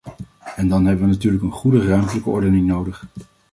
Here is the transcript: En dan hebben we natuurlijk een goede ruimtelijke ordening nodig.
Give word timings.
En 0.57 0.67
dan 0.67 0.85
hebben 0.85 1.05
we 1.05 1.11
natuurlijk 1.11 1.43
een 1.43 1.51
goede 1.51 1.87
ruimtelijke 1.87 2.29
ordening 2.29 2.67
nodig. 2.67 3.05